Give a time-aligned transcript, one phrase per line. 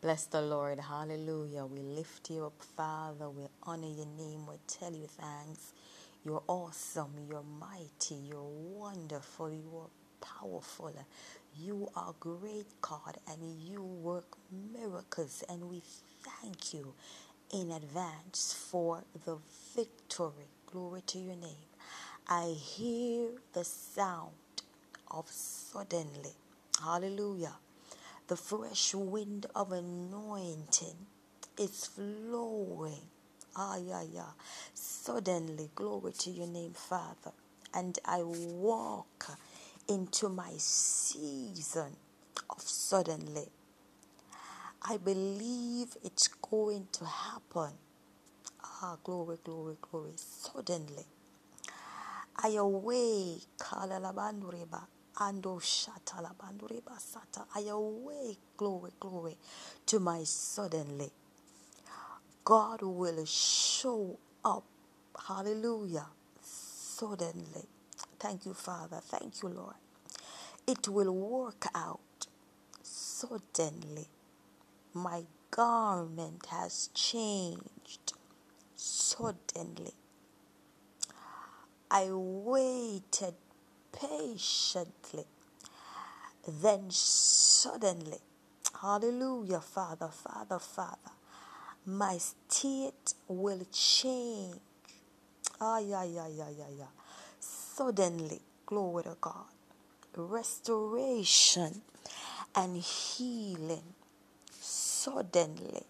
[0.00, 0.78] Bless the Lord.
[0.80, 1.66] Hallelujah.
[1.66, 3.30] We lift you up, Father.
[3.30, 4.46] We honor your name.
[4.46, 5.72] We tell you thanks.
[6.24, 7.12] You're awesome.
[7.28, 8.14] You're mighty.
[8.14, 9.50] You're wonderful.
[9.50, 9.90] You are
[10.20, 10.94] powerful.
[11.58, 14.38] You are great, God, and you work
[14.72, 15.44] miracles.
[15.50, 15.82] And we
[16.42, 16.94] thank you
[17.52, 19.38] in advance for the
[19.76, 20.48] victory.
[20.66, 21.66] Glory to your name.
[22.28, 24.34] I hear the sound
[25.10, 26.34] of suddenly.
[26.82, 27.56] Hallelujah
[28.28, 30.96] the fresh wind of anointing
[31.58, 33.02] is flowing.
[33.56, 34.32] Ah, yeah, yeah.
[34.74, 37.32] Suddenly, glory to your name, Father.
[37.74, 39.38] And I walk
[39.88, 41.96] into my season
[42.50, 43.48] of suddenly.
[44.82, 47.72] I believe it's going to happen.
[48.62, 50.12] Ah, glory, glory, glory.
[50.16, 51.06] Suddenly.
[52.36, 53.46] I awake.
[55.20, 57.46] Ando shatala bandureba sata.
[57.56, 59.36] I awake, glory, glory,
[59.86, 61.10] to my suddenly.
[62.44, 64.64] God will show up.
[65.28, 66.06] Hallelujah.
[66.42, 67.66] Suddenly.
[68.18, 69.00] Thank you, Father.
[69.02, 69.76] Thank you, Lord.
[70.66, 72.00] It will work out
[72.82, 74.08] suddenly.
[74.94, 78.14] My garment has changed
[78.76, 79.92] suddenly.
[81.90, 83.34] I waited
[83.92, 85.24] patiently.
[86.46, 88.18] Then suddenly,
[88.80, 91.12] hallelujah, Father, Father, Father,
[91.86, 94.56] my state will change.
[95.60, 96.84] Ah, yeah, yeah, yeah, yeah, yeah.
[97.40, 99.46] Suddenly, glory to God,
[100.16, 101.82] restoration
[102.54, 103.94] and healing.
[104.60, 105.84] Suddenly,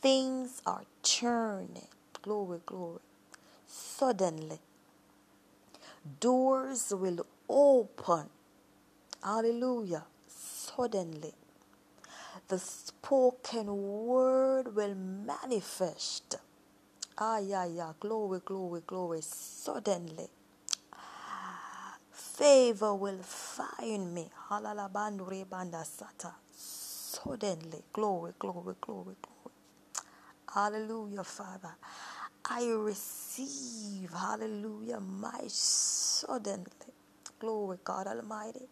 [0.00, 1.88] things are turning.
[2.22, 3.00] Glory, glory.
[3.66, 4.60] Suddenly,
[6.20, 8.28] Doors will open.
[9.24, 10.04] Hallelujah.
[10.28, 11.34] Suddenly,
[12.48, 13.66] the spoken
[14.06, 16.36] word will manifest.
[17.18, 17.92] Ah, yeah, yeah.
[18.00, 19.20] Glory, glory, glory.
[19.22, 20.28] Suddenly,
[22.12, 24.30] favor will find me.
[26.52, 29.54] Suddenly, glory, glory, glory, glory.
[30.54, 31.76] Hallelujah, Father.
[32.52, 36.66] I receive, hallelujah, my suddenly.
[37.38, 38.66] Glory, God Almighty.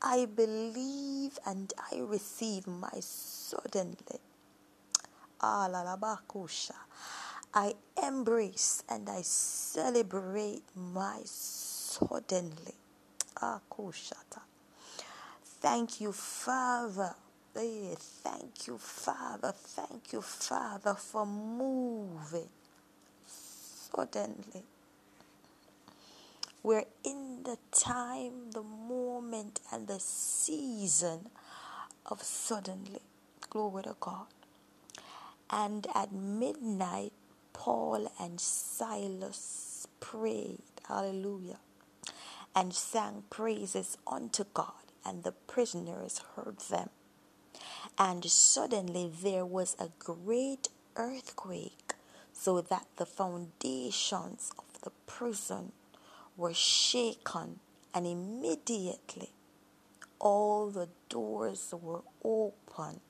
[0.00, 4.20] I believe and I receive my suddenly.
[5.40, 5.68] Ah,
[7.52, 12.76] I embrace and I celebrate my suddenly.
[13.42, 13.60] Ah,
[15.44, 17.16] thank you, Father.
[17.56, 19.52] Eh, thank you, Father.
[19.52, 22.48] Thank you, Father, for moving
[23.94, 24.64] suddenly.
[26.62, 31.28] We're in the time, the moment, and the season
[32.06, 33.00] of suddenly.
[33.50, 34.26] Glory to God.
[35.50, 37.12] And at midnight,
[37.52, 41.58] Paul and Silas prayed, hallelujah,
[42.54, 46.90] and sang praises unto God, and the prisoners heard them.
[47.98, 51.81] And suddenly there was a great earthquake
[52.32, 55.72] so that the foundations of the prison
[56.36, 57.60] were shaken,
[57.94, 59.30] and immediately
[60.20, 63.00] all the doors were open.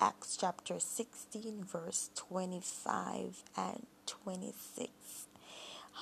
[0.00, 5.26] Acts chapter 16, verse 25 and 26.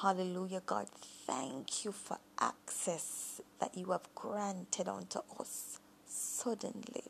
[0.02, 0.88] Hallelujah, God.
[1.26, 7.04] Thank you for access that you have granted unto us suddenly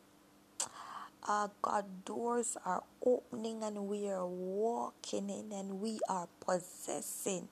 [1.28, 7.48] uh, God, doors are opening and we are walking in and we are possessing.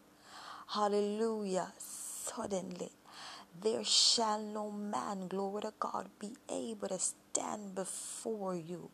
[0.69, 1.73] Hallelujah.
[1.79, 2.91] Suddenly,
[3.63, 8.91] there shall no man, glory to God, be able to stand before you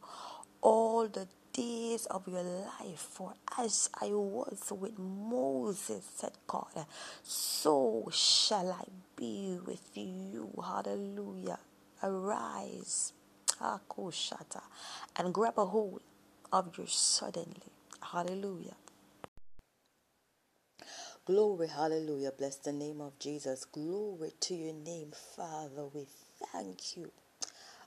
[0.63, 2.99] all the days of your life.
[2.99, 6.87] For as I was with Moses, said God,
[7.25, 8.85] so shall I
[9.17, 10.51] be with you.
[10.63, 11.61] Hallelujah.
[12.03, 13.13] Arise
[15.17, 16.01] And grab a hold
[16.53, 17.73] of your suddenly.
[18.13, 18.77] Hallelujah.
[21.27, 22.33] Glory, hallelujah.
[22.37, 23.65] Bless the name of Jesus.
[23.65, 25.85] Glory to your name, Father.
[25.93, 26.07] We
[26.53, 27.13] thank you.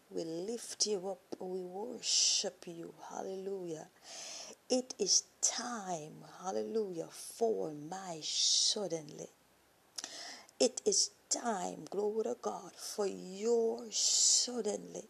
[0.09, 1.21] We lift you up.
[1.39, 2.93] We worship you.
[3.09, 3.87] Hallelujah.
[4.69, 9.29] It is time, hallelujah, for my suddenly.
[10.59, 15.09] It is time, glory to God, for your suddenly.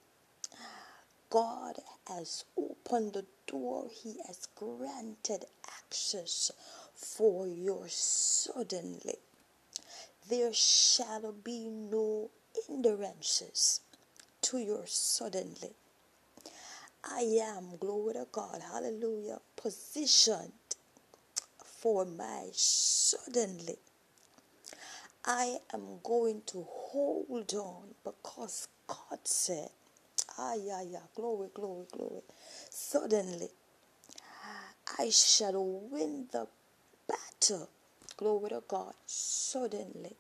[1.34, 6.52] God has opened the door, He has granted access
[6.94, 9.16] for your suddenly.
[10.30, 12.30] There shall be no
[12.68, 13.82] hindrances
[14.44, 15.72] to your suddenly.
[17.04, 20.52] I am, glory to God, hallelujah, positioned
[21.66, 23.78] for my suddenly.
[25.26, 29.72] I am going to hold on because God said,
[30.38, 32.22] ah, yeah, yeah, glory, glory, glory.
[32.70, 33.50] Suddenly,
[35.00, 36.48] I shall win the
[37.08, 37.70] battle.
[38.18, 38.94] Glory to God.
[39.06, 40.16] Suddenly,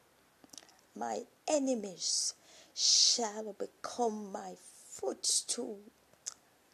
[0.95, 2.33] my enemies
[2.75, 4.53] shall become my
[4.89, 5.79] footstool.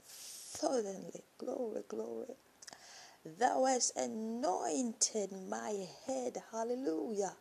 [0.07, 2.35] Suddenly, glory, glory.
[3.25, 7.33] Thou hast anointed my head, hallelujah,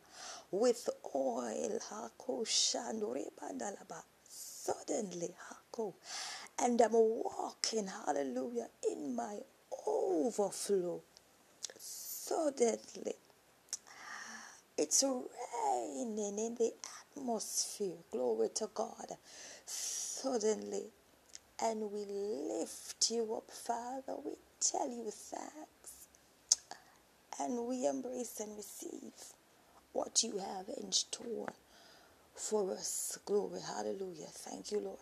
[0.51, 1.79] with oil.
[4.29, 5.35] Suddenly,
[6.59, 9.39] and I'm walking, hallelujah, in my
[9.87, 11.01] overflow.
[11.77, 13.15] Suddenly,
[14.77, 16.71] it's raining in the
[17.17, 17.97] atmosphere.
[18.11, 19.07] Glory to God.
[19.65, 20.85] Suddenly,
[21.61, 24.15] and we lift you up, Father.
[24.25, 26.07] We tell you thanks.
[27.39, 29.13] And we embrace and receive
[29.93, 31.53] what you have in store
[32.35, 33.17] for us.
[33.25, 33.61] Glory.
[33.61, 34.27] Hallelujah.
[34.29, 34.99] Thank you, Lord.